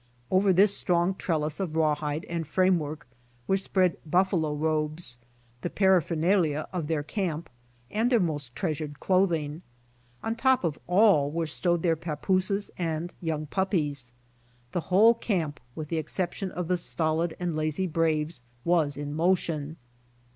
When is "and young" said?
12.79-13.45